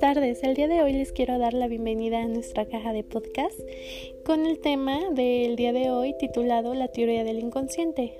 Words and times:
Tardes. 0.00 0.42
El 0.42 0.54
día 0.54 0.66
de 0.66 0.82
hoy 0.82 0.94
les 0.94 1.12
quiero 1.12 1.38
dar 1.38 1.52
la 1.52 1.68
bienvenida 1.68 2.22
a 2.22 2.26
nuestra 2.26 2.64
caja 2.64 2.94
de 2.94 3.04
podcast 3.04 3.60
con 4.24 4.46
el 4.46 4.58
tema 4.58 5.10
del 5.10 5.56
día 5.56 5.74
de 5.74 5.90
hoy 5.90 6.14
titulado 6.18 6.72
La 6.72 6.88
teoría 6.88 7.22
del 7.22 7.38
inconsciente 7.38 8.18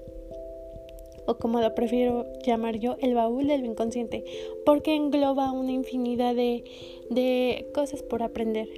o 1.27 1.39
como 1.39 1.61
lo 1.62 1.75
prefiero 1.75 2.27
llamar 2.45 2.79
yo, 2.79 2.97
el 3.01 3.15
baúl 3.15 3.47
del 3.47 3.65
inconsciente, 3.65 4.25
porque 4.66 4.95
engloba 4.95 5.53
una 5.53 5.73
infinidad 5.73 6.35
de, 6.35 6.65
de 7.09 7.70
cosas 7.73 8.03
por 8.03 8.23
aprender. 8.23 8.69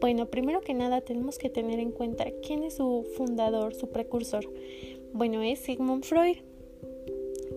Bueno, 0.00 0.26
primero 0.26 0.62
que 0.62 0.74
nada 0.74 1.00
tenemos 1.00 1.38
que 1.38 1.48
tener 1.48 1.78
en 1.78 1.92
cuenta 1.92 2.26
quién 2.44 2.64
es 2.64 2.74
su 2.74 3.06
fundador, 3.16 3.74
su 3.74 3.90
precursor. 3.90 4.50
Bueno, 5.12 5.42
es 5.42 5.60
Sigmund 5.60 6.04
Freud. 6.04 6.38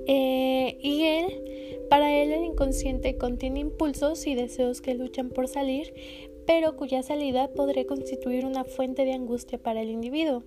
Eh, 0.08 0.78
y 0.82 1.04
él, 1.04 1.88
para 1.90 2.12
él 2.14 2.32
el 2.32 2.44
inconsciente 2.44 3.18
contiene 3.18 3.60
impulsos 3.60 4.28
y 4.28 4.36
deseos 4.36 4.82
que 4.82 4.94
luchan 4.94 5.30
por 5.30 5.48
salir, 5.48 5.94
pero 6.46 6.76
cuya 6.76 7.04
salida 7.04 7.50
podría 7.50 7.86
constituir 7.88 8.46
una 8.46 8.64
fuente 8.64 9.06
de 9.06 9.14
angustia 9.14 9.58
para 9.58 9.82
el 9.82 9.90
individuo. 9.90 10.44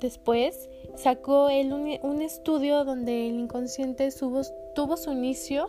Después 0.00 0.68
sacó 0.96 1.46
un, 1.46 2.22
estudio 2.22 2.84
donde 2.84 3.28
el 3.28 3.38
inconsciente 3.40 4.08
tuvo 4.74 4.96
su 4.96 5.12
inicio 5.12 5.68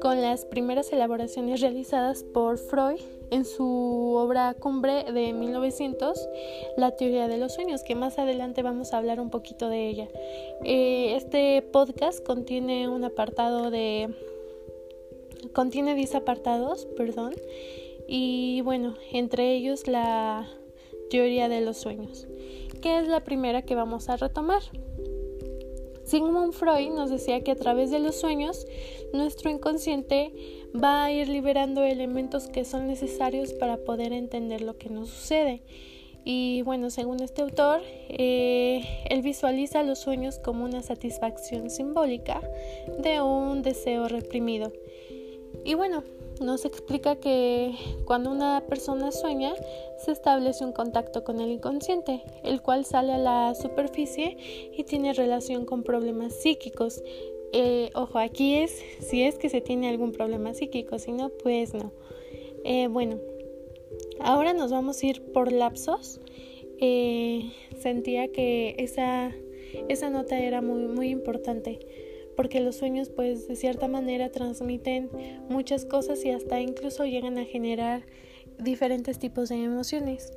con 0.00 0.20
las 0.20 0.44
primeras 0.44 0.92
elaboraciones 0.92 1.60
realizadas 1.60 2.22
por 2.22 2.58
Freud 2.58 3.00
en 3.30 3.44
su 3.44 4.14
obra 4.16 4.54
cumbre 4.54 5.04
de 5.12 5.32
1900, 5.32 6.28
La 6.76 6.92
teoría 6.92 7.28
de 7.28 7.38
los 7.38 7.54
sueños, 7.54 7.82
que 7.82 7.94
más 7.94 8.18
adelante 8.18 8.62
vamos 8.62 8.92
a 8.92 8.98
hablar 8.98 9.20
un 9.20 9.30
poquito 9.30 9.68
de 9.68 9.88
ella. 9.88 10.08
Eh, 10.62 11.14
este 11.16 11.62
podcast 11.62 12.24
contiene 12.24 12.88
un 12.88 13.04
apartado 13.04 13.70
de... 13.70 14.14
contiene 15.52 15.94
10 15.94 16.14
apartados, 16.16 16.86
perdón, 16.96 17.34
y 18.06 18.60
bueno, 18.62 18.94
entre 19.12 19.54
ellos 19.54 19.88
la 19.88 20.48
teoría 21.10 21.48
de 21.48 21.60
los 21.60 21.78
sueños, 21.78 22.26
que 22.84 22.98
es 22.98 23.08
la 23.08 23.20
primera 23.20 23.62
que 23.62 23.74
vamos 23.74 24.10
a 24.10 24.18
retomar. 24.18 24.60
Sigmund 26.04 26.52
Freud 26.52 26.90
nos 26.90 27.08
decía 27.08 27.40
que 27.40 27.52
a 27.52 27.56
través 27.56 27.90
de 27.90 27.98
los 27.98 28.14
sueños 28.20 28.66
nuestro 29.14 29.48
inconsciente 29.48 30.34
va 30.76 31.04
a 31.04 31.10
ir 31.10 31.30
liberando 31.30 31.82
elementos 31.82 32.46
que 32.46 32.66
son 32.66 32.86
necesarios 32.86 33.54
para 33.54 33.78
poder 33.78 34.12
entender 34.12 34.60
lo 34.60 34.76
que 34.76 34.90
nos 34.90 35.08
sucede. 35.08 35.62
Y 36.26 36.60
bueno, 36.60 36.90
según 36.90 37.22
este 37.22 37.40
autor, 37.40 37.80
eh, 38.10 38.84
él 39.08 39.22
visualiza 39.22 39.82
los 39.82 40.00
sueños 40.00 40.38
como 40.38 40.66
una 40.66 40.82
satisfacción 40.82 41.70
simbólica 41.70 42.42
de 42.98 43.22
un 43.22 43.62
deseo 43.62 44.08
reprimido. 44.08 44.74
Y 45.64 45.72
bueno, 45.72 46.04
nos 46.40 46.64
explica 46.64 47.16
que 47.16 47.72
cuando 48.04 48.30
una 48.30 48.62
persona 48.66 49.12
sueña 49.12 49.54
se 49.98 50.12
establece 50.12 50.64
un 50.64 50.72
contacto 50.72 51.24
con 51.24 51.40
el 51.40 51.50
inconsciente, 51.50 52.22
el 52.42 52.60
cual 52.60 52.84
sale 52.84 53.12
a 53.12 53.18
la 53.18 53.54
superficie 53.54 54.36
y 54.76 54.84
tiene 54.84 55.12
relación 55.12 55.64
con 55.64 55.82
problemas 55.82 56.34
psíquicos. 56.34 57.02
Eh, 57.52 57.90
ojo, 57.94 58.18
aquí 58.18 58.56
es 58.56 58.82
si 59.00 59.22
es 59.22 59.36
que 59.36 59.48
se 59.48 59.60
tiene 59.60 59.88
algún 59.88 60.12
problema 60.12 60.54
psíquico, 60.54 60.98
si 60.98 61.12
no, 61.12 61.28
pues 61.28 61.72
no. 61.72 61.92
Eh, 62.64 62.88
bueno, 62.88 63.20
ahora 64.20 64.52
nos 64.52 64.70
vamos 64.70 65.02
a 65.02 65.06
ir 65.06 65.22
por 65.32 65.52
lapsos. 65.52 66.20
Eh, 66.80 67.52
sentía 67.78 68.28
que 68.28 68.74
esa, 68.78 69.32
esa 69.88 70.10
nota 70.10 70.38
era 70.38 70.60
muy, 70.60 70.82
muy 70.86 71.10
importante 71.10 71.78
porque 72.36 72.60
los 72.60 72.76
sueños 72.76 73.10
pues 73.10 73.48
de 73.48 73.56
cierta 73.56 73.88
manera 73.88 74.30
transmiten 74.30 75.10
muchas 75.48 75.84
cosas 75.84 76.24
y 76.24 76.30
hasta 76.30 76.60
incluso 76.60 77.04
llegan 77.04 77.38
a 77.38 77.44
generar 77.44 78.02
diferentes 78.58 79.18
tipos 79.18 79.48
de 79.48 79.64
emociones. 79.64 80.32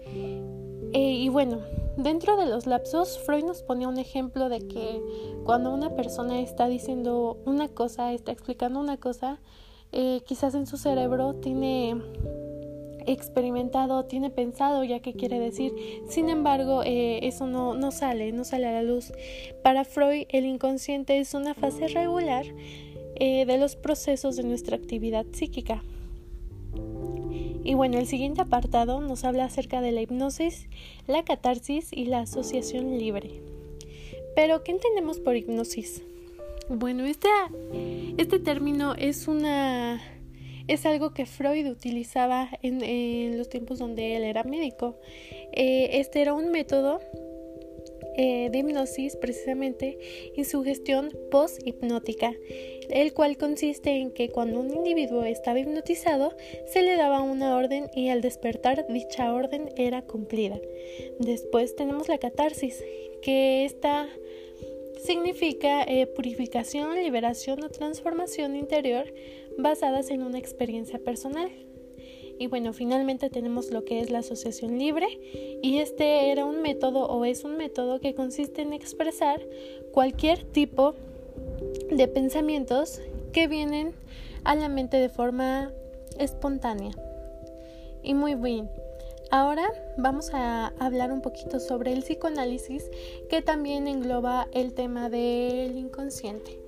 Eh, 0.93 1.13
y 1.13 1.29
bueno, 1.29 1.59
dentro 1.97 2.37
de 2.37 2.45
los 2.45 2.65
lapsos, 2.65 3.19
Freud 3.19 3.43
nos 3.43 3.61
pone 3.61 3.87
un 3.87 3.97
ejemplo 3.97 4.49
de 4.49 4.59
que 4.59 5.01
cuando 5.43 5.73
una 5.73 5.95
persona 5.95 6.39
está 6.39 6.67
diciendo 6.67 7.37
una 7.45 7.67
cosa, 7.67 8.13
está 8.13 8.31
explicando 8.31 8.79
una 8.79 8.97
cosa, 8.97 9.39
eh, 9.91 10.21
quizás 10.25 10.55
en 10.55 10.65
su 10.65 10.77
cerebro 10.77 11.35
tiene 11.35 11.95
experimentado, 13.07 14.05
tiene 14.05 14.29
pensado 14.29 14.83
ya 14.83 14.99
qué 14.99 15.13
quiere 15.13 15.39
decir. 15.39 15.73
Sin 16.09 16.29
embargo, 16.29 16.83
eh, 16.83 17.19
eso 17.23 17.47
no, 17.47 17.73
no 17.73 17.91
sale, 17.91 18.31
no 18.31 18.43
sale 18.43 18.67
a 18.67 18.71
la 18.71 18.83
luz. 18.83 19.11
Para 19.63 19.85
Freud, 19.85 20.25
el 20.29 20.45
inconsciente 20.45 21.19
es 21.19 21.33
una 21.33 21.53
fase 21.53 21.87
regular 21.87 22.45
eh, 23.15 23.45
de 23.45 23.57
los 23.57 23.75
procesos 23.75 24.35
de 24.35 24.43
nuestra 24.43 24.75
actividad 24.75 25.25
psíquica. 25.31 25.83
Y 27.63 27.73
bueno, 27.73 27.97
el 27.97 28.07
siguiente 28.07 28.41
apartado 28.41 29.01
nos 29.01 29.23
habla 29.23 29.45
acerca 29.45 29.81
de 29.81 29.91
la 29.91 30.01
hipnosis, 30.01 30.67
la 31.07 31.23
catarsis 31.23 31.91
y 31.91 32.05
la 32.05 32.19
asociación 32.19 32.97
libre. 32.97 33.41
Pero, 34.35 34.63
¿qué 34.63 34.71
entendemos 34.71 35.19
por 35.19 35.35
hipnosis? 35.35 36.03
Bueno, 36.69 37.05
este, 37.05 37.27
este 38.17 38.39
término 38.39 38.93
es 38.93 39.27
una 39.27 40.01
es 40.67 40.85
algo 40.85 41.13
que 41.13 41.25
Freud 41.25 41.67
utilizaba 41.67 42.49
en, 42.61 43.37
los 43.37 43.49
tiempos 43.49 43.79
donde 43.79 44.15
él 44.15 44.23
era 44.23 44.43
médico. 44.43 44.99
Eh, 45.53 45.89
este 45.93 46.21
era 46.21 46.33
un 46.33 46.51
método 46.51 46.99
eh, 48.19 48.49
de 48.51 48.57
hipnosis 48.57 49.15
precisamente 49.15 49.97
y 50.35 50.43
su 50.43 50.63
gestión 50.63 51.11
post-hipnótica, 51.29 52.33
el 52.89 53.13
cual 53.13 53.37
consiste 53.37 53.91
en 53.91 54.11
que 54.11 54.29
cuando 54.29 54.59
un 54.59 54.75
individuo 54.75 55.23
estaba 55.23 55.59
hipnotizado 55.59 56.35
se 56.65 56.81
le 56.81 56.95
daba 56.95 57.21
una 57.21 57.55
orden 57.55 57.89
y 57.93 58.09
al 58.09 58.21
despertar 58.21 58.87
dicha 58.89 59.31
orden 59.31 59.69
era 59.77 60.01
cumplida. 60.01 60.59
Después 61.19 61.75
tenemos 61.75 62.09
la 62.09 62.17
catarsis, 62.17 62.83
que 63.21 63.65
esta 63.65 64.09
significa 65.03 65.83
eh, 65.83 66.07
purificación, 66.07 66.95
liberación 66.95 67.63
o 67.63 67.69
transformación 67.69 68.55
interior 68.55 69.13
basadas 69.57 70.09
en 70.09 70.23
una 70.23 70.37
experiencia 70.37 70.99
personal. 70.99 71.49
Y 72.39 72.47
bueno, 72.47 72.71
finalmente 72.73 73.29
tenemos 73.29 73.71
lo 73.71 73.83
que 73.83 73.99
es 73.99 74.11
la 74.11 74.19
asociación 74.19 74.77
libre 74.77 75.07
y 75.63 75.79
este 75.79 76.31
era 76.31 76.45
un 76.45 76.61
método 76.61 77.07
o 77.07 77.25
es 77.25 77.43
un 77.43 77.57
método 77.57 77.99
que 77.99 78.13
consiste 78.13 78.61
en 78.61 78.73
expresar 78.73 79.41
cualquier 79.91 80.43
tipo 80.43 80.93
de 81.91 82.07
pensamientos 82.07 83.01
que 83.33 83.47
vienen 83.47 83.93
a 84.43 84.55
la 84.55 84.69
mente 84.69 84.97
de 84.97 85.09
forma 85.09 85.71
espontánea. 86.19 86.91
Y 88.03 88.13
muy 88.13 88.35
bien, 88.35 88.69
ahora 89.31 89.67
vamos 89.97 90.29
a 90.33 90.67
hablar 90.79 91.11
un 91.11 91.21
poquito 91.21 91.59
sobre 91.59 91.91
el 91.91 92.03
psicoanálisis 92.03 92.89
que 93.29 93.41
también 93.41 93.87
engloba 93.87 94.47
el 94.53 94.73
tema 94.73 95.09
del 95.09 95.75
inconsciente. 95.77 96.66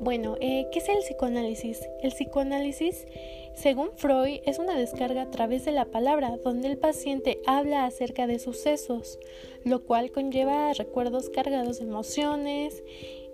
Bueno, 0.00 0.36
eh, 0.40 0.66
¿qué 0.72 0.78
es 0.78 0.88
el 0.88 0.98
psicoanálisis? 0.98 1.88
El 2.02 2.12
psicoanálisis, 2.12 3.06
según 3.54 3.90
Freud, 3.96 4.40
es 4.44 4.58
una 4.58 4.76
descarga 4.76 5.22
a 5.22 5.30
través 5.30 5.64
de 5.64 5.72
la 5.72 5.84
palabra, 5.84 6.36
donde 6.42 6.68
el 6.68 6.78
paciente 6.78 7.40
habla 7.46 7.84
acerca 7.84 8.26
de 8.26 8.38
sucesos, 8.38 9.18
lo 9.64 9.84
cual 9.84 10.10
conlleva 10.10 10.72
recuerdos 10.72 11.30
cargados 11.30 11.78
de 11.78 11.84
emociones, 11.84 12.82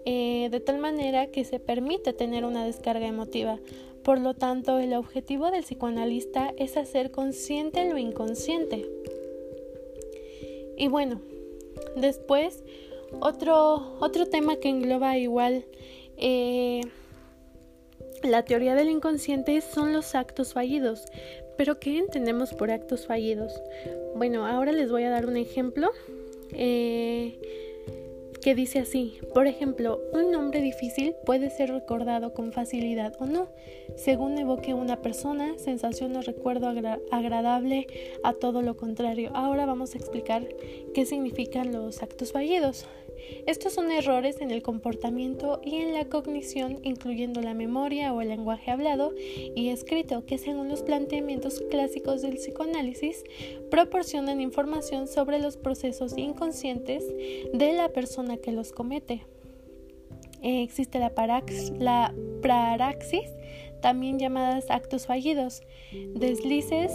eh, 0.05 0.49
de 0.51 0.61
tal 0.61 0.79
manera 0.79 1.27
que 1.27 1.45
se 1.45 1.61
permite 1.61 2.13
tener 2.13 2.45
una 2.45 2.65
descarga 2.65 3.07
emotiva. 3.07 3.59
Por 4.03 4.21
lo 4.21 4.35
tanto, 4.35 4.79
el 4.79 4.95
objetivo 4.95 5.51
del 5.51 5.65
psicoanalista 5.65 6.55
es 6.57 6.77
hacer 6.77 7.11
consciente 7.11 7.89
lo 7.91 7.99
inconsciente. 7.99 8.87
Y 10.79 10.89
bueno, 10.89 11.21
después, 11.97 12.63
otro, 13.21 13.97
otro 14.01 14.27
tema 14.27 14.57
que 14.57 14.69
engloba 14.69 15.19
igual 15.19 15.65
eh, 16.19 16.81
la 18.23 18.45
teoría 18.45 18.75
del 18.75 18.91
inconsciente 18.91 19.61
son 19.61 19.93
los 19.93 20.15
actos 20.15 20.53
fallidos. 20.53 21.05
Pero 21.57 21.81
¿qué 21.81 21.99
entendemos 21.99 22.55
por 22.55 22.71
actos 22.71 23.07
fallidos? 23.07 23.61
Bueno, 24.17 24.47
ahora 24.47 24.73
les 24.73 24.91
voy 24.91 25.05
a 25.05 25.11
dar 25.11 25.27
un 25.27 25.37
ejemplo. 25.37 25.91
Eh, 26.53 27.39
que 28.43 28.55
dice 28.55 28.79
así, 28.79 29.19
por 29.35 29.47
ejemplo, 29.47 30.01
un 30.13 30.31
nombre 30.31 30.61
difícil 30.61 31.15
puede 31.27 31.51
ser 31.51 31.71
recordado 31.71 32.35
con 32.35 32.53
facilidad 32.53 33.15
o 33.19 33.27
no, 33.27 33.49
según 33.97 34.39
evoque 34.39 34.75
una 34.75 35.03
persona, 35.03 35.59
sensación 35.59 36.17
o 36.17 36.23
recuerdo 36.23 36.69
agradable 37.11 37.87
a 38.23 38.33
todo 38.33 38.63
lo 38.63 38.77
contrario. 38.77 39.31
Ahora 39.35 39.67
vamos 39.67 39.95
a 39.95 39.99
explicar 39.99 40.49
qué 40.95 41.05
significan 41.05 41.73
los 41.73 42.03
actos 42.03 42.33
fallidos. 42.33 42.87
Estos 43.47 43.73
son 43.73 43.91
errores 43.91 44.41
en 44.41 44.51
el 44.51 44.63
comportamiento 44.63 45.61
y 45.65 45.77
en 45.77 45.95
la 45.95 46.07
cognición, 46.07 46.79
incluyendo 46.83 47.41
la 47.41 47.55
memoria 47.55 48.13
o 48.13 48.21
el 48.21 48.29
lenguaje 48.29 48.71
hablado 48.71 49.13
y 49.55 49.69
escrito, 49.69 50.25
que 50.27 50.39
según 50.39 50.69
los 50.69 50.83
planteamientos 50.83 51.63
clásicos 51.71 52.23
del 52.23 52.35
psicoanálisis, 52.35 53.25
proporcionan 53.71 54.41
información 54.41 55.07
sobre 55.09 55.39
los 55.39 55.57
procesos 55.57 56.17
inconscientes 56.17 57.05
de 57.53 57.73
la 57.73 57.89
persona 57.91 58.37
que 58.37 58.53
los 58.53 58.73
comete. 58.73 59.27
eh, 60.43 60.63
existe 60.63 60.99
la, 60.99 61.13
la 61.79 62.15
praxis, 62.43 63.29
también 63.81 64.19
llamadas 64.19 64.71
actos 64.71 65.07
fallidos, 65.07 65.63
deslices 66.15 66.93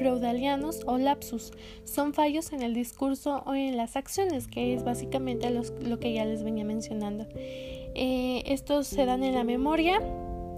freudalianos 0.00 0.80
o 0.86 0.96
lapsus. 0.96 1.52
Son 1.84 2.14
fallos 2.14 2.54
en 2.54 2.62
el 2.62 2.72
discurso 2.72 3.42
o 3.44 3.52
en 3.52 3.76
las 3.76 3.96
acciones, 3.96 4.48
que 4.48 4.72
es 4.72 4.82
básicamente 4.82 5.50
lo 5.50 6.00
que 6.00 6.14
ya 6.14 6.24
les 6.24 6.42
venía 6.42 6.64
mencionando. 6.64 7.26
Eh, 7.34 8.42
estos 8.46 8.86
se 8.86 9.04
dan 9.04 9.22
en 9.22 9.34
la 9.34 9.44
memoria, 9.44 10.00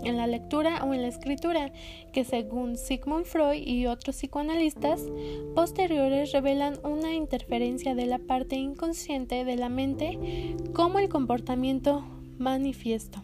en 0.04 0.16
la 0.16 0.28
lectura 0.28 0.84
o 0.84 0.94
en 0.94 1.02
la 1.02 1.08
escritura, 1.08 1.72
que 2.12 2.22
según 2.22 2.76
Sigmund 2.76 3.24
Freud 3.24 3.66
y 3.66 3.86
otros 3.86 4.14
psicoanalistas 4.14 5.08
posteriores 5.56 6.30
revelan 6.30 6.78
una 6.84 7.12
interferencia 7.12 7.96
de 7.96 8.06
la 8.06 8.18
parte 8.18 8.54
inconsciente 8.54 9.44
de 9.44 9.56
la 9.56 9.68
mente 9.68 10.54
como 10.72 11.00
el 11.00 11.08
comportamiento 11.08 12.04
manifiesto. 12.38 13.22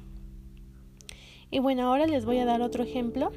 Y 1.53 1.61
bueno, 1.61 1.87
ahora 1.87 2.09
les 2.09 2.25
voy 2.25 2.39
a 2.39 2.45
dar 2.45 2.61
otro 2.61 2.83
ejemplo 2.83 3.31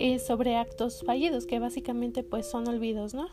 eh, 0.00 0.18
sobre 0.18 0.56
actos 0.56 1.02
fallidos, 1.04 1.44
que 1.44 1.58
básicamente 1.58 2.22
pues 2.22 2.46
son 2.46 2.66
olvidos, 2.68 3.12
¿no? 3.12 3.28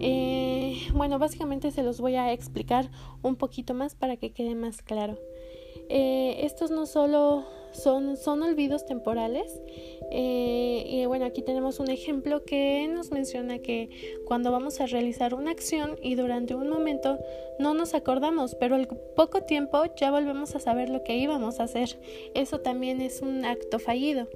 Eh, 0.00 0.76
bueno, 0.94 1.20
básicamente 1.20 1.70
se 1.70 1.84
los 1.84 2.00
voy 2.00 2.16
a 2.16 2.32
explicar 2.32 2.90
un 3.22 3.36
poquito 3.36 3.72
más 3.72 3.94
para 3.94 4.16
que 4.16 4.32
quede 4.32 4.56
más 4.56 4.82
claro. 4.82 5.16
Eh, 5.88 6.44
estos 6.44 6.70
no 6.70 6.86
solo 6.86 7.44
son, 7.72 8.16
son 8.16 8.42
olvidos 8.42 8.84
temporales. 8.84 9.60
Eh, 10.10 10.84
y 10.86 11.06
bueno, 11.06 11.24
aquí 11.24 11.42
tenemos 11.42 11.80
un 11.80 11.90
ejemplo 11.90 12.44
que 12.44 12.88
nos 12.88 13.10
menciona 13.10 13.58
que 13.58 14.18
cuando 14.26 14.52
vamos 14.52 14.80
a 14.80 14.86
realizar 14.86 15.34
una 15.34 15.50
acción 15.50 15.96
y 16.02 16.14
durante 16.14 16.54
un 16.54 16.68
momento 16.68 17.18
no 17.58 17.74
nos 17.74 17.94
acordamos, 17.94 18.54
pero 18.54 18.74
al 18.74 18.88
poco 18.88 19.42
tiempo 19.42 19.82
ya 19.96 20.10
volvemos 20.10 20.54
a 20.54 20.60
saber 20.60 20.88
lo 20.88 21.04
que 21.04 21.16
íbamos 21.16 21.60
a 21.60 21.64
hacer. 21.64 21.98
Eso 22.34 22.60
también 22.60 23.00
es 23.00 23.22
un 23.22 23.44
acto 23.44 23.78
fallido. 23.78 24.28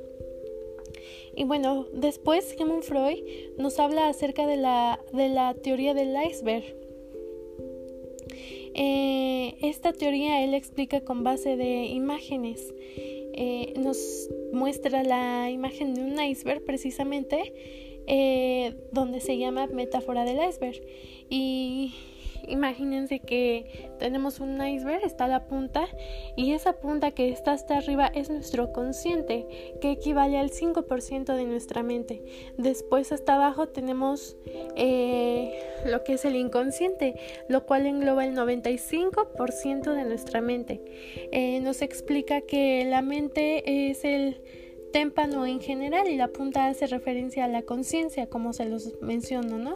Y 1.37 1.45
bueno, 1.45 1.87
después 1.93 2.47
Sigmund 2.47 2.83
Freud 2.83 3.19
nos 3.59 3.79
habla 3.79 4.09
acerca 4.09 4.47
de 4.47 4.57
la, 4.57 4.99
de 5.13 5.29
la 5.29 5.53
teoría 5.53 5.93
del 5.93 6.17
iceberg. 6.27 6.65
Eh, 8.75 9.57
esta 9.61 9.93
teoría 9.93 10.43
él 10.43 10.55
explica 10.55 11.03
con 11.03 11.25
base 11.25 11.57
de 11.57 11.85
imágenes. 11.87 12.75
Eh, 13.35 13.75
nos 13.77 14.31
muestra 14.55 15.03
la 15.03 15.51
imagen 15.51 15.95
de 15.95 16.03
un 16.03 16.19
iceberg 16.19 16.65
precisamente, 16.65 17.53
eh, 18.07 18.75
donde 18.93 19.21
se 19.21 19.37
llama 19.37 19.67
metáfora 19.67 20.25
del 20.25 20.39
iceberg. 20.49 20.81
Y 21.29 21.93
imagínense 22.47 23.21
que 23.21 23.91
tenemos 23.99 24.41
un 24.41 24.65
iceberg, 24.65 25.05
está 25.05 25.29
la 25.29 25.47
punta, 25.47 25.87
y 26.37 26.53
esa 26.53 26.75
punta 26.75 27.11
que 27.11 27.31
está 27.31 27.53
hasta 27.53 27.79
arriba 27.79 28.07
es 28.15 28.31
nuestro 28.31 28.73
consciente, 28.73 29.47
que 29.81 29.91
equivale 29.91 30.39
al 30.39 30.51
5% 30.51 31.35
de 31.35 31.45
nuestra 31.45 31.83
mente. 31.83 32.23
Después 32.57 33.13
hasta 33.13 33.35
abajo 33.35 33.69
tenemos 33.69 34.37
eh, 34.77 35.59
lo 35.87 36.05
que 36.05 36.15
es 36.15 36.25
el 36.25 36.37
inconsciente, 36.37 37.15
lo 37.49 37.67
cual 37.67 37.87
engloba 37.87 38.25
el 38.25 38.37
95% 38.37 39.95
de 39.95 40.05
nuestra 40.05 40.41
mente. 40.41 40.83
Eh, 41.33 41.61
nos 41.61 41.83
explica 41.83 42.41
que 42.41 42.85
la 42.85 43.03
mente 43.03 43.91
es 43.91 44.05
el 44.05 44.43
témpano 44.97 45.45
en 45.45 45.61
general 45.61 46.09
y 46.09 46.17
la 46.17 46.29
punta 46.29 46.69
hace 46.69 46.87
referencia 46.87 47.45
a 47.45 47.49
la 47.49 47.61
conciencia, 47.61 48.31
como 48.31 48.55
se 48.55 48.65
los 48.65 48.95
menciono, 49.03 49.59
¿no? 49.59 49.75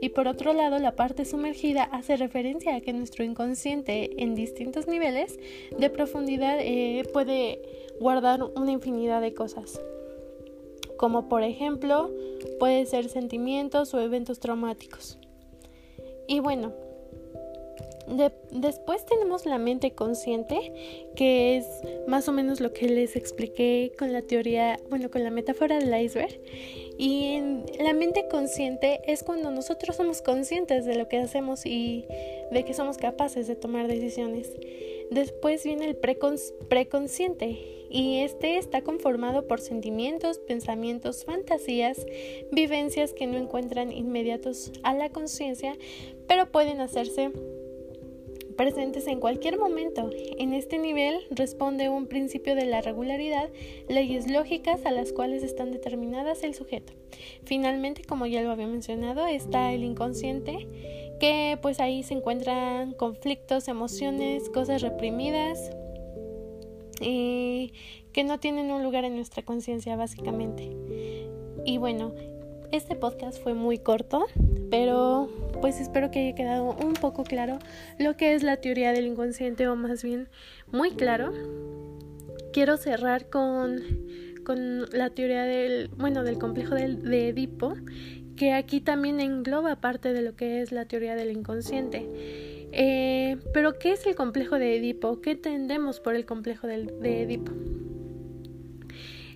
Y 0.00 0.08
por 0.08 0.28
otro 0.28 0.54
lado, 0.54 0.78
la 0.78 0.96
parte 0.96 1.26
sumergida 1.26 1.82
hace 1.82 2.16
referencia 2.16 2.74
a 2.74 2.80
que 2.80 2.94
nuestro 2.94 3.22
inconsciente 3.22 4.22
en 4.22 4.34
distintos 4.34 4.86
niveles 4.86 5.38
de 5.78 5.90
profundidad 5.90 6.56
eh, 6.58 7.06
puede 7.12 7.60
guardar 8.00 8.44
una 8.44 8.72
infinidad 8.72 9.20
de 9.20 9.34
cosas, 9.34 9.78
como 10.96 11.28
por 11.28 11.42
ejemplo 11.42 12.10
puede 12.58 12.86
ser 12.86 13.10
sentimientos 13.10 13.92
o 13.92 14.00
eventos 14.00 14.40
traumáticos. 14.40 15.18
Y 16.26 16.40
bueno, 16.40 16.72
después 18.50 19.04
tenemos 19.06 19.46
la 19.46 19.58
mente 19.58 19.92
consciente, 19.92 21.10
que 21.16 21.56
es 21.56 21.66
más 22.06 22.28
o 22.28 22.32
menos 22.32 22.60
lo 22.60 22.72
que 22.72 22.88
les 22.88 23.16
expliqué 23.16 23.92
con 23.98 24.12
la 24.12 24.22
teoría, 24.22 24.78
bueno, 24.90 25.10
con 25.10 25.24
la 25.24 25.30
metáfora 25.30 25.78
del 25.78 26.02
iceberg. 26.02 26.38
Y 26.98 27.40
la 27.80 27.94
mente 27.94 28.28
consciente 28.28 29.00
es 29.06 29.22
cuando 29.22 29.50
nosotros 29.50 29.96
somos 29.96 30.22
conscientes 30.22 30.84
de 30.84 30.96
lo 30.96 31.08
que 31.08 31.18
hacemos 31.18 31.66
y 31.66 32.06
de 32.50 32.64
que 32.64 32.74
somos 32.74 32.98
capaces 32.98 33.46
de 33.46 33.56
tomar 33.56 33.88
decisiones. 33.88 34.52
Después 35.10 35.64
viene 35.64 35.86
el 35.86 35.96
preconsciente 35.96 37.58
y 37.90 38.20
este 38.20 38.56
está 38.56 38.80
conformado 38.80 39.46
por 39.46 39.60
sentimientos, 39.60 40.38
pensamientos, 40.38 41.24
fantasías, 41.26 42.06
vivencias 42.50 43.12
que 43.12 43.26
no 43.26 43.36
encuentran 43.36 43.92
inmediatos 43.92 44.72
a 44.82 44.94
la 44.94 45.10
conciencia, 45.10 45.76
pero 46.26 46.50
pueden 46.50 46.80
hacerse 46.80 47.30
presentes 48.62 49.08
en 49.08 49.18
cualquier 49.18 49.58
momento. 49.58 50.08
En 50.38 50.52
este 50.52 50.78
nivel 50.78 51.26
responde 51.30 51.88
un 51.88 52.06
principio 52.06 52.54
de 52.54 52.64
la 52.64 52.80
regularidad, 52.80 53.50
leyes 53.88 54.30
lógicas 54.30 54.86
a 54.86 54.92
las 54.92 55.12
cuales 55.12 55.42
están 55.42 55.72
determinadas 55.72 56.44
el 56.44 56.54
sujeto. 56.54 56.92
Finalmente, 57.42 58.04
como 58.04 58.24
ya 58.24 58.40
lo 58.40 58.52
había 58.52 58.68
mencionado, 58.68 59.26
está 59.26 59.72
el 59.72 59.82
inconsciente, 59.82 60.68
que 61.18 61.58
pues 61.60 61.80
ahí 61.80 62.04
se 62.04 62.14
encuentran 62.14 62.92
conflictos, 62.92 63.66
emociones, 63.66 64.48
cosas 64.48 64.80
reprimidas 64.80 65.72
y 67.00 67.72
que 68.12 68.22
no 68.22 68.38
tienen 68.38 68.70
un 68.70 68.84
lugar 68.84 69.04
en 69.04 69.16
nuestra 69.16 69.42
conciencia 69.42 69.96
básicamente. 69.96 70.70
Y 71.64 71.78
bueno, 71.78 72.14
este 72.70 72.94
podcast 72.94 73.42
fue 73.42 73.54
muy 73.54 73.78
corto, 73.78 74.26
pero 74.70 75.41
pues 75.62 75.80
espero 75.80 76.10
que 76.10 76.18
haya 76.18 76.34
quedado 76.34 76.76
un 76.82 76.94
poco 76.94 77.22
claro 77.22 77.60
lo 77.98 78.16
que 78.16 78.34
es 78.34 78.42
la 78.42 78.56
teoría 78.56 78.92
del 78.92 79.06
inconsciente 79.06 79.68
o 79.68 79.76
más 79.76 80.02
bien 80.02 80.28
muy 80.72 80.90
claro. 80.90 81.32
Quiero 82.52 82.76
cerrar 82.76 83.30
con, 83.30 83.80
con 84.44 84.90
la 84.90 85.10
teoría 85.10 85.44
del, 85.44 85.88
bueno, 85.96 86.24
del 86.24 86.38
complejo 86.38 86.74
de 86.74 87.28
Edipo, 87.28 87.74
que 88.36 88.52
aquí 88.52 88.80
también 88.80 89.20
engloba 89.20 89.76
parte 89.76 90.12
de 90.12 90.22
lo 90.22 90.34
que 90.34 90.60
es 90.60 90.72
la 90.72 90.86
teoría 90.86 91.14
del 91.14 91.30
inconsciente. 91.30 92.06
Eh, 92.72 93.38
pero, 93.54 93.78
¿qué 93.78 93.92
es 93.92 94.04
el 94.06 94.16
complejo 94.16 94.58
de 94.58 94.76
Edipo? 94.76 95.20
¿Qué 95.20 95.30
entendemos 95.30 96.00
por 96.00 96.14
el 96.14 96.26
complejo 96.26 96.66
de 96.66 97.22
Edipo? 97.22 97.52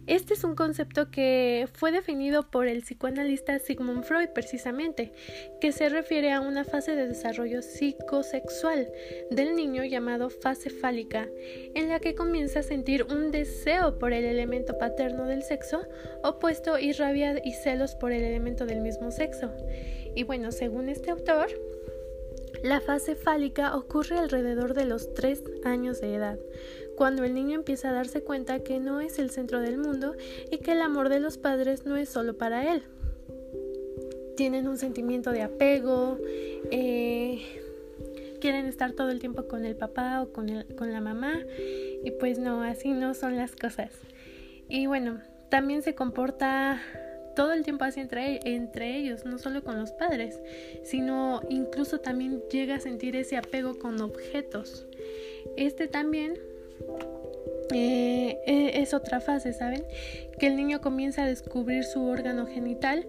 Este 0.06 0.34
es 0.34 0.44
un 0.44 0.54
concepto 0.54 1.10
que 1.10 1.68
fue 1.72 1.90
definido 1.90 2.48
por 2.48 2.68
el 2.68 2.82
psicoanalista 2.82 3.58
Sigmund 3.58 4.04
Freud 4.04 4.28
precisamente, 4.32 5.12
que 5.60 5.72
se 5.72 5.88
refiere 5.88 6.32
a 6.32 6.40
una 6.40 6.64
fase 6.64 6.94
de 6.94 7.08
desarrollo 7.08 7.60
psicosexual 7.60 8.88
del 9.32 9.56
niño 9.56 9.84
llamado 9.84 10.30
fase 10.30 10.70
fálica, 10.70 11.28
en 11.74 11.88
la 11.88 11.98
que 11.98 12.14
comienza 12.14 12.60
a 12.60 12.62
sentir 12.62 13.02
un 13.02 13.32
deseo 13.32 13.98
por 13.98 14.12
el 14.12 14.24
elemento 14.24 14.78
paterno 14.78 15.26
del 15.26 15.42
sexo 15.42 15.82
opuesto 16.22 16.78
y 16.78 16.92
rabia 16.92 17.40
y 17.44 17.52
celos 17.54 17.96
por 17.96 18.12
el 18.12 18.22
elemento 18.22 18.64
del 18.64 18.82
mismo 18.82 19.10
sexo. 19.10 19.52
Y 20.14 20.22
bueno, 20.22 20.52
según 20.52 20.88
este 20.88 21.10
autor, 21.10 21.48
la 22.62 22.80
fase 22.80 23.16
fálica 23.16 23.76
ocurre 23.76 24.18
alrededor 24.18 24.74
de 24.74 24.86
los 24.86 25.12
3 25.14 25.42
años 25.64 26.00
de 26.00 26.14
edad, 26.14 26.38
cuando 26.96 27.24
el 27.24 27.34
niño 27.34 27.54
empieza 27.54 27.90
a 27.90 27.92
darse 27.92 28.22
cuenta 28.22 28.60
que 28.60 28.80
no 28.80 29.00
es 29.00 29.18
el 29.18 29.30
centro 29.30 29.60
del 29.60 29.78
mundo 29.78 30.14
y 30.50 30.58
que 30.58 30.72
el 30.72 30.80
amor 30.80 31.08
de 31.08 31.20
los 31.20 31.38
padres 31.38 31.86
no 31.86 31.96
es 31.96 32.08
solo 32.08 32.36
para 32.36 32.72
él. 32.72 32.82
Tienen 34.36 34.68
un 34.68 34.76
sentimiento 34.76 35.30
de 35.30 35.42
apego, 35.42 36.18
eh, 36.70 37.42
quieren 38.40 38.66
estar 38.66 38.92
todo 38.92 39.10
el 39.10 39.18
tiempo 39.18 39.46
con 39.46 39.64
el 39.64 39.76
papá 39.76 40.22
o 40.22 40.32
con, 40.32 40.64
con 40.76 40.92
la 40.92 41.00
mamá 41.00 41.40
y 42.04 42.10
pues 42.12 42.38
no, 42.38 42.62
así 42.62 42.92
no 42.92 43.14
son 43.14 43.36
las 43.36 43.54
cosas. 43.56 43.92
Y 44.68 44.86
bueno, 44.86 45.20
también 45.48 45.82
se 45.82 45.94
comporta 45.94 46.82
todo 47.36 47.52
el 47.52 47.62
tiempo 47.62 47.84
así 47.84 48.00
entre, 48.00 48.40
entre 48.44 48.96
ellos, 48.96 49.24
no 49.24 49.38
solo 49.38 49.62
con 49.62 49.78
los 49.78 49.92
padres, 49.92 50.40
sino 50.82 51.42
incluso 51.50 52.00
también 52.00 52.42
llega 52.50 52.76
a 52.76 52.80
sentir 52.80 53.14
ese 53.14 53.36
apego 53.36 53.78
con 53.78 54.00
objetos. 54.00 54.86
Este 55.56 55.86
también 55.86 56.38
eh, 57.72 58.38
e, 58.46 58.80
es 58.80 58.94
otra 58.94 59.20
fase, 59.20 59.52
¿saben? 59.52 59.84
Que 60.38 60.46
el 60.46 60.56
niño 60.56 60.80
comienza 60.80 61.24
a 61.24 61.26
descubrir 61.26 61.84
su 61.84 62.04
órgano 62.04 62.46
genital 62.46 63.06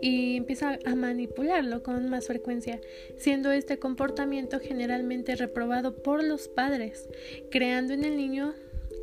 y 0.00 0.36
empieza 0.36 0.78
a 0.84 0.94
manipularlo 0.94 1.82
con 1.82 2.08
más 2.08 2.26
frecuencia, 2.26 2.80
siendo 3.16 3.52
este 3.52 3.78
comportamiento 3.78 4.58
generalmente 4.58 5.36
reprobado 5.36 5.94
por 6.02 6.24
los 6.24 6.48
padres, 6.48 7.08
creando 7.50 7.94
en 7.94 8.04
el 8.04 8.16
niño 8.16 8.54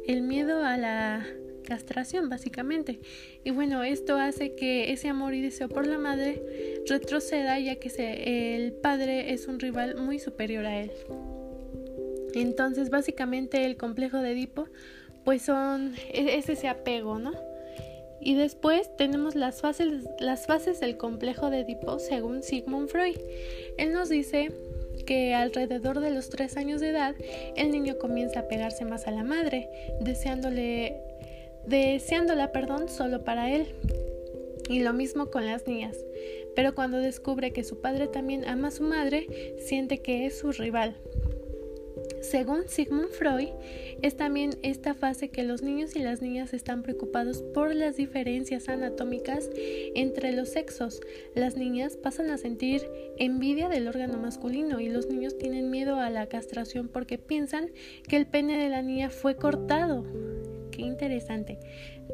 el 0.08 0.22
miedo 0.22 0.64
a 0.64 0.78
la 0.78 1.26
castración 1.64 2.30
básicamente. 2.30 3.00
Y 3.44 3.52
bueno, 3.52 3.84
esto 3.84 4.16
hace 4.18 4.56
que 4.56 4.92
ese 4.92 5.10
amor 5.10 5.34
y 5.34 5.42
deseo 5.42 5.70
por 5.70 5.86
la 5.86 5.98
madre 5.98 6.42
retroceda 6.88 7.60
ya 7.60 7.76
que 7.76 7.90
el 8.66 8.74
padre 8.74 9.34
es 9.34 9.48
un 9.48 9.60
rival 9.60 9.96
muy 9.98 10.20
superior 10.20 10.66
a 10.66 10.80
él. 10.80 10.92
Entonces, 12.42 12.90
básicamente 12.90 13.66
el 13.66 13.78
complejo 13.78 14.18
de 14.18 14.32
Edipo, 14.32 14.68
pues 15.24 15.42
son, 15.42 15.96
e-, 16.12 16.38
es 16.38 16.50
ese 16.50 16.68
apego, 16.68 17.20
¿no? 17.20 17.34
Y 18.20 18.36
después 18.36 18.96
tenemos 18.98 19.36
las 19.36 19.62
fases, 19.62 20.06
las 20.20 20.48
fases 20.48 20.80
del 20.80 20.98
complejo 20.98 21.50
de 21.50 21.62
Edipo 21.62 22.00
según 22.00 22.44
Sigmund 22.44 22.90
Freud. 22.90 23.18
Él 23.78 23.94
nos 23.94 24.10
dice 24.10 24.52
que 25.06 25.34
alrededor 25.34 26.00
de 26.00 26.10
los 26.10 26.30
tres 26.30 26.58
años 26.58 26.82
de 26.82 26.90
edad 26.90 27.16
el 27.56 27.72
niño 27.72 27.98
comienza 28.00 28.42
a 28.42 28.48
pegarse 28.48 28.86
más 28.86 29.08
a 29.08 29.12
la 29.12 29.24
madre, 29.24 29.70
deseándole, 30.02 30.98
deseándola 31.66 32.52
perdón, 32.52 32.90
solo 32.90 33.24
para 33.24 33.52
él. 33.52 33.68
Y 34.70 34.80
lo 34.80 34.94
mismo 34.94 35.28
con 35.28 35.46
las 35.46 35.66
niñas. 35.66 35.96
Pero 36.56 36.76
cuando 36.76 36.98
descubre 36.98 37.54
que 37.54 37.64
su 37.64 37.80
padre 37.82 38.08
también 38.08 38.46
ama 38.46 38.70
a 38.70 38.72
su 38.72 38.84
madre, 38.84 39.56
siente 39.60 40.00
que 40.00 40.26
es 40.26 40.40
su 40.40 40.52
rival. 40.52 40.96
Según 42.30 42.68
Sigmund 42.68 43.12
Freud, 43.12 43.52
es 44.02 44.18
también 44.18 44.58
esta 44.62 44.94
fase 44.94 45.30
que 45.30 45.44
los 45.44 45.62
niños 45.62 45.96
y 45.96 46.00
las 46.00 46.22
niñas 46.22 46.54
están 46.54 46.84
preocupados 46.84 47.42
por 47.42 47.74
las 47.74 47.96
diferencias 47.96 48.68
anatómicas 48.68 49.50
entre 49.96 50.34
los 50.34 50.50
sexos. 50.50 51.00
Las 51.36 51.56
niñas 51.56 51.96
pasan 51.96 52.30
a 52.30 52.38
sentir 52.38 52.82
envidia 53.18 53.70
del 53.70 53.88
órgano 53.88 54.18
masculino 54.18 54.82
y 54.82 54.90
los 54.90 55.08
niños 55.08 55.38
tienen 55.38 55.72
miedo 55.72 55.96
a 55.96 56.10
la 56.10 56.28
castración 56.28 56.90
porque 56.90 57.18
piensan 57.18 57.72
que 58.10 58.18
el 58.18 58.28
pene 58.28 58.58
de 58.58 58.68
la 58.68 58.82
niña 58.82 59.10
fue 59.10 59.38
cortado. 59.38 60.04
Qué 60.72 60.82
interesante. 60.82 61.60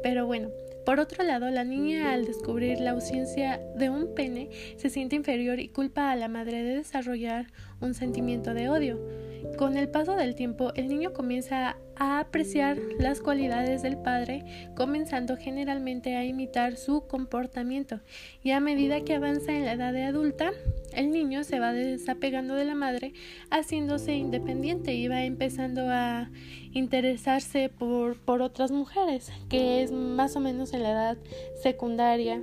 Pero 0.04 0.26
bueno, 0.26 0.50
por 0.86 1.00
otro 1.00 1.24
lado, 1.24 1.50
la 1.50 1.64
niña 1.64 2.12
al 2.12 2.24
descubrir 2.24 2.78
la 2.78 2.92
ausencia 2.92 3.60
de 3.74 3.90
un 3.90 4.14
pene 4.14 4.50
se 4.76 4.90
siente 4.90 5.16
inferior 5.16 5.58
y 5.58 5.70
culpa 5.70 6.12
a 6.12 6.16
la 6.16 6.28
madre 6.28 6.62
de 6.62 6.76
desarrollar 6.76 7.48
un 7.80 7.94
sentimiento 7.94 8.54
de 8.54 8.68
odio. 8.68 9.23
Con 9.58 9.76
el 9.76 9.88
paso 9.88 10.16
del 10.16 10.34
tiempo, 10.34 10.72
el 10.74 10.88
niño 10.88 11.12
comienza 11.12 11.76
a 11.96 12.18
apreciar 12.18 12.76
las 12.98 13.20
cualidades 13.20 13.82
del 13.82 13.96
padre, 13.96 14.44
comenzando 14.74 15.36
generalmente 15.36 16.16
a 16.16 16.24
imitar 16.24 16.76
su 16.76 17.06
comportamiento. 17.06 18.00
Y 18.42 18.50
a 18.50 18.60
medida 18.60 19.02
que 19.02 19.14
avanza 19.14 19.52
en 19.52 19.64
la 19.64 19.74
edad 19.74 19.92
de 19.92 20.02
adulta, 20.02 20.50
el 20.92 21.10
niño 21.10 21.44
se 21.44 21.60
va 21.60 21.72
desapegando 21.72 22.54
de 22.54 22.64
la 22.64 22.74
madre, 22.74 23.12
haciéndose 23.50 24.14
independiente 24.14 24.94
y 24.94 25.06
va 25.06 25.24
empezando 25.24 25.88
a 25.88 26.30
interesarse 26.72 27.68
por, 27.68 28.18
por 28.18 28.42
otras 28.42 28.72
mujeres, 28.72 29.32
que 29.48 29.82
es 29.82 29.92
más 29.92 30.34
o 30.34 30.40
menos 30.40 30.72
en 30.74 30.82
la 30.82 30.90
edad 30.90 31.18
secundaria, 31.62 32.42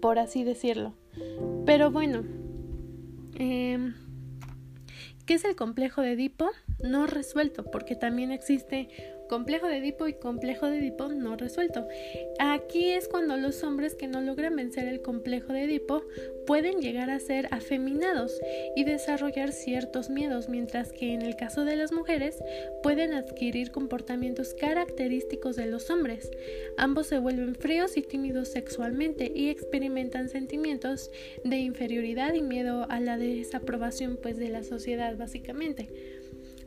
por 0.00 0.18
así 0.18 0.42
decirlo. 0.42 0.94
Pero 1.64 1.90
bueno, 1.90 2.24
eh, 3.38 3.92
¿Qué 5.26 5.34
es 5.34 5.44
el 5.44 5.54
complejo 5.54 6.02
de 6.02 6.12
Edipo? 6.12 6.50
No 6.82 7.06
resuelto, 7.06 7.64
porque 7.70 7.94
también 7.94 8.32
existe 8.32 8.88
complejo 9.32 9.66
de 9.66 9.78
Edipo 9.78 10.08
y 10.08 10.12
complejo 10.12 10.68
de 10.68 10.76
Edipo 10.76 11.08
no 11.08 11.36
resuelto. 11.36 11.88
Aquí 12.38 12.90
es 12.90 13.08
cuando 13.08 13.38
los 13.38 13.64
hombres 13.64 13.94
que 13.94 14.06
no 14.06 14.20
logran 14.20 14.56
vencer 14.56 14.86
el 14.88 15.00
complejo 15.00 15.54
de 15.54 15.64
Edipo 15.64 16.02
pueden 16.46 16.82
llegar 16.82 17.08
a 17.08 17.18
ser 17.18 17.48
afeminados 17.50 18.38
y 18.76 18.84
desarrollar 18.84 19.52
ciertos 19.52 20.10
miedos, 20.10 20.50
mientras 20.50 20.92
que 20.92 21.14
en 21.14 21.22
el 21.22 21.34
caso 21.36 21.64
de 21.64 21.76
las 21.76 21.92
mujeres 21.92 22.42
pueden 22.82 23.14
adquirir 23.14 23.70
comportamientos 23.70 24.52
característicos 24.52 25.56
de 25.56 25.64
los 25.64 25.88
hombres. 25.88 26.30
Ambos 26.76 27.06
se 27.06 27.18
vuelven 27.18 27.54
fríos 27.54 27.96
y 27.96 28.02
tímidos 28.02 28.48
sexualmente 28.48 29.32
y 29.34 29.48
experimentan 29.48 30.28
sentimientos 30.28 31.10
de 31.42 31.56
inferioridad 31.56 32.34
y 32.34 32.42
miedo 32.42 32.84
a 32.90 33.00
la 33.00 33.16
desaprobación 33.16 34.18
pues 34.22 34.36
de 34.36 34.50
la 34.50 34.62
sociedad 34.62 35.16
básicamente. 35.16 35.88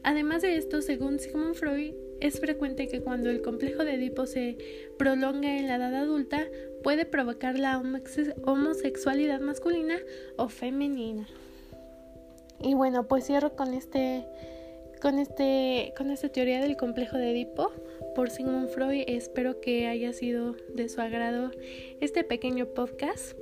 Además 0.02 0.42
de 0.42 0.58
esto, 0.58 0.82
según 0.82 1.20
Sigmund 1.20 1.54
Freud, 1.54 1.94
es 2.22 2.40
frecuente 2.40 2.88
que 2.88 3.02
cuando 3.02 3.30
el 3.30 3.42
complejo 3.42 3.84
de 3.84 3.96
Edipo 3.96 4.26
se 4.26 4.58
prolonga 4.98 5.58
en 5.58 5.68
la 5.68 5.76
edad 5.76 5.96
adulta, 5.96 6.48
puede 6.84 7.06
provocar 7.06 7.58
la 7.60 7.82
homosexualidad 8.44 9.40
masculina 9.42 9.98
o 10.38 10.50
femenina. 10.50 11.28
Y 12.62 12.74
bueno, 12.74 13.08
pues 13.08 13.26
cierro 13.26 13.56
con 13.56 13.74
este 13.74 14.26
con 15.02 15.20
este 15.20 15.94
con 15.98 16.10
esta 16.10 16.30
teoría 16.30 16.62
del 16.62 16.78
complejo 16.78 17.18
de 17.18 17.32
Edipo 17.32 17.72
por 18.16 18.30
Sigmund 18.30 18.70
Freud. 18.70 19.04
Espero 19.08 19.60
que 19.60 19.88
haya 19.88 20.14
sido 20.14 20.56
de 20.74 20.90
su 20.90 21.02
agrado 21.02 21.52
este 22.00 22.24
pequeño 22.24 22.68
podcast 22.68 23.38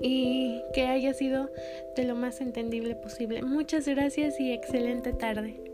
y 0.00 0.62
que 0.72 0.86
haya 0.86 1.14
sido 1.14 1.50
de 1.96 2.04
lo 2.04 2.14
más 2.14 2.40
entendible 2.40 2.94
posible. 2.94 3.42
Muchas 3.42 3.88
gracias 3.88 4.38
y 4.40 4.52
excelente 4.52 5.12
tarde. 5.12 5.65